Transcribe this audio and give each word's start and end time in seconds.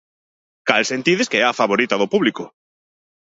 Cal 0.69 0.85
sentides 0.91 1.29
que 1.31 1.39
é 1.43 1.45
a 1.47 1.57
favorita 1.59 1.95
do 2.01 2.11
público? 2.13 2.43